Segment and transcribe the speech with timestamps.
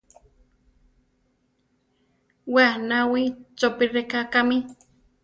[2.53, 3.21] We aʼnawí,
[3.57, 4.57] chópi rʼeká kámi.